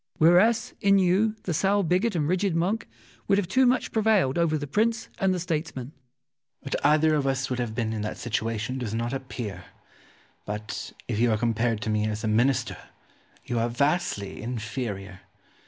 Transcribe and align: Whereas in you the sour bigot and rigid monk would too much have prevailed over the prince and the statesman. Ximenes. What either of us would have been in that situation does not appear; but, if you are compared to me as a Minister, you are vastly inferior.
Whereas 0.17 0.73
in 0.81 0.97
you 0.97 1.35
the 1.43 1.53
sour 1.53 1.83
bigot 1.83 2.15
and 2.15 2.27
rigid 2.27 2.55
monk 2.55 2.87
would 3.27 3.47
too 3.47 3.67
much 3.67 3.83
have 3.85 3.91
prevailed 3.91 4.35
over 4.39 4.57
the 4.57 4.65
prince 4.65 5.09
and 5.19 5.31
the 5.31 5.39
statesman. 5.39 5.91
Ximenes. 5.91 5.93
What 6.61 6.75
either 6.83 7.13
of 7.13 7.27
us 7.27 7.51
would 7.51 7.59
have 7.59 7.75
been 7.75 7.93
in 7.93 8.01
that 8.01 8.17
situation 8.17 8.79
does 8.79 8.95
not 8.95 9.13
appear; 9.13 9.65
but, 10.43 10.91
if 11.07 11.19
you 11.19 11.29
are 11.31 11.37
compared 11.37 11.81
to 11.81 11.91
me 11.91 12.07
as 12.07 12.23
a 12.23 12.27
Minister, 12.27 12.77
you 13.45 13.59
are 13.59 13.69
vastly 13.69 14.41
inferior. 14.41 15.19